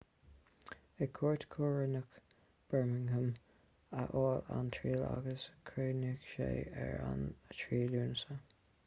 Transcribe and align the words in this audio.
ag 1.05 1.11
cúirt 1.17 1.43
choróineach 1.55 2.15
bermingham 2.71 3.27
a 3.99 4.07
bhí 4.15 4.23
an 4.57 4.73
triail 4.79 5.05
agus 5.11 5.47
chríochnaigh 5.71 6.19
sé 6.31 6.49
ar 6.87 7.05
an 7.11 7.23
3 7.61 7.83
lúnasa 7.95 8.41